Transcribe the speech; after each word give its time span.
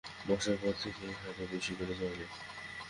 বর্ষার 0.27 0.57
পর 0.61 0.73
থেকেই 0.83 1.07
এই 1.07 1.15
হাট 1.19 1.37
বেশি 1.51 1.73
করে 1.79 1.93
জমে। 1.99 2.25